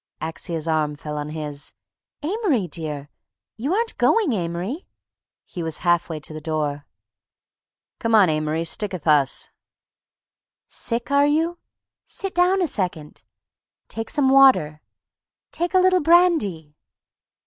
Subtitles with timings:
[0.19, 1.73] Axia's arm fell on his.
[2.23, 3.07] "Amory, dear,
[3.55, 4.87] you aren't going, Amory!"
[5.45, 6.87] He was half way to the door.
[7.99, 9.51] "Come on, Amory, stick 'th us!"
[10.67, 11.59] "Sick, are you?"
[12.07, 13.23] "Sit down a second!"
[13.89, 14.81] "Take some water."
[15.51, 16.73] "Take a little brandy...."